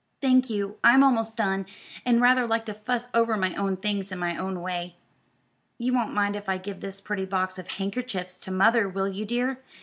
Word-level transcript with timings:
"Thank 0.19 0.49
you, 0.49 0.79
I'm 0.83 1.03
almost 1.03 1.37
done, 1.37 1.67
and 2.07 2.19
rather 2.19 2.47
like 2.47 2.65
to 2.65 2.73
fuss 2.73 3.07
over 3.13 3.37
my 3.37 3.53
own 3.53 3.77
things 3.77 4.11
in 4.11 4.17
my 4.17 4.35
own 4.35 4.63
way. 4.63 4.95
You 5.77 5.93
won't 5.93 6.11
mind 6.11 6.35
if 6.35 6.49
I 6.49 6.57
give 6.57 6.79
this 6.79 6.99
pretty 6.99 7.25
box 7.25 7.59
of 7.59 7.67
handkerchiefs 7.67 8.39
to 8.39 8.49
mother, 8.49 8.89
will 8.89 9.07
you, 9.09 9.25
dear? 9.27 9.59